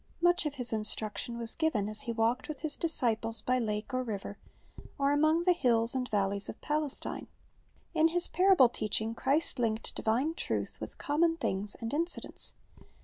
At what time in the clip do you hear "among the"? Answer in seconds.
5.11-5.55